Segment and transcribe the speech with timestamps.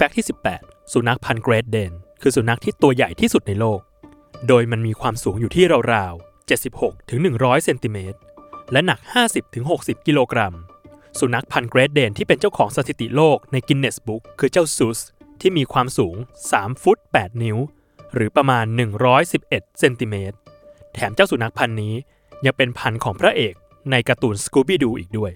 [0.00, 3.80] fact ที่ 18 สุนัขพันธุ์ Great Dane คือสุนัขที่ตัวใหญ่ที่สุดในโลก
[4.48, 8.18] โดยมันมีความสูงอยู่ที่ราวๆ 76 ถึง 100 เซนติเมตร
[8.72, 10.54] และหนัก 50 ถึง 60 กิโลกรัม
[11.18, 15.00] สุนัขพันธุ์ Great Dane ที่เป็นเจ้าของสถิติโลกใน Guinness Book คือเจ้าซูส
[15.40, 16.16] ที่มีความสูง
[16.50, 17.58] 3 ฟุต 8 นิ้ว
[18.14, 18.64] หรือประมาณ
[19.22, 20.36] 111 เซนติเมตร
[20.94, 21.94] แถมเจ้าสุนัขพันธุ์นี้
[22.44, 23.54] ยังเป็นพันธุ์ของพระเอก
[23.90, 25.32] ในการ์ตูน Scooby-Doo อีกด้วย